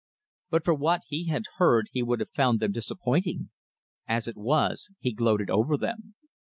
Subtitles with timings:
[0.49, 3.51] But for what he had heard he would have found them disappointing.
[4.07, 6.15] As it was, he gloated over them.